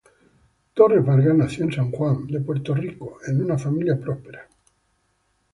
[0.73, 4.47] Torres Vargas nació en San Juan, Puerto Rico, en una familia próspera.